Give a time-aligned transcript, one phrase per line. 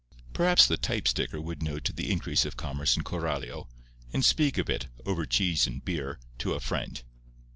[0.33, 3.67] Perhaps the typesticker would note the increase of commerce in Coralio,
[4.11, 7.03] and speak of it, over the cheese and beer, to a friend.